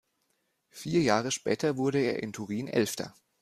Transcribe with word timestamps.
Vier 0.71 1.03
Jahre 1.03 1.29
später 1.29 1.77
wurde 1.77 1.99
er 1.99 2.23
in 2.23 2.33
Turin 2.33 2.67
Elfter. 2.67 3.13